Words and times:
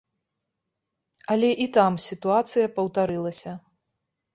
Але 1.37 1.49
і 1.67 1.69
там 1.77 1.93
сітуацыя 2.09 2.75
паўтарылася. 2.79 3.51